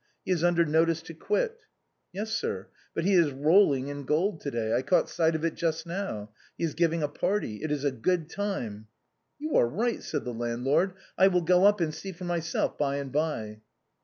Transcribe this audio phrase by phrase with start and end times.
[0.25, 1.59] He is under notice to quit."
[2.11, 2.69] "Yes, sir.
[2.95, 4.73] But he is rolling in gold to day.
[4.75, 6.31] I caught sight of it just now.
[6.57, 7.57] He is giving a party.
[7.61, 8.87] It is a good time
[9.37, 12.95] ""You are right,'^ said the landlord;" I will go up and see for myself by
[12.95, 13.61] and by."